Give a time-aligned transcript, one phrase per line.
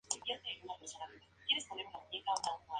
[0.09, 2.61] Trabajó en la mayoría de los canales de televisión limeños.